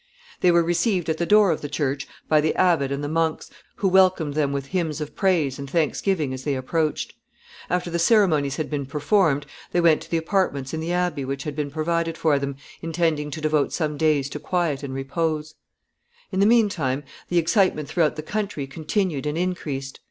They 0.39 0.49
were 0.49 0.63
received 0.63 1.09
at 1.11 1.19
the 1.19 1.27
door 1.27 1.51
of 1.51 1.61
the 1.61 1.69
church 1.69 2.07
by 2.27 2.41
the 2.41 2.55
abbot 2.55 2.91
and 2.91 3.03
the 3.03 3.07
monks, 3.07 3.51
who 3.75 3.87
welcomed 3.87 4.33
them 4.33 4.51
with 4.51 4.65
hymns 4.73 4.99
of 4.99 5.15
praise 5.15 5.59
and 5.59 5.69
thanksgiving 5.69 6.33
as 6.33 6.43
they 6.43 6.55
approached. 6.55 7.13
After 7.69 7.91
the 7.91 7.99
ceremonies 7.99 8.55
had 8.55 8.67
been 8.67 8.87
performed, 8.87 9.45
they 9.71 9.79
went 9.79 10.01
to 10.01 10.09
the 10.09 10.17
apartments 10.17 10.73
in 10.73 10.79
the 10.79 10.91
abbey 10.91 11.23
which 11.23 11.43
had 11.43 11.55
been 11.55 11.69
provided 11.69 12.17
for 12.17 12.39
them, 12.39 12.55
intending 12.81 13.29
to 13.29 13.41
devote 13.41 13.73
some 13.73 13.95
days 13.95 14.27
to 14.29 14.39
quiet 14.39 14.81
and 14.81 14.95
repose. 14.95 15.49
[Sidenote: 15.49 15.59
Great 15.69 16.17
excitement.] 16.17 16.27
In 16.33 16.39
the 16.39 16.47
mean 16.55 16.67
time 16.69 17.03
the 17.29 17.37
excitement 17.37 17.87
throughout 17.87 18.15
the 18.15 18.23
country 18.23 18.65
continued 18.65 19.27
and 19.27 19.37
increased. 19.37 19.99